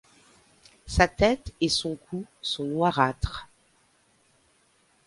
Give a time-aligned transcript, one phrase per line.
[0.87, 3.47] Sa tête et son cou sont noirâtres.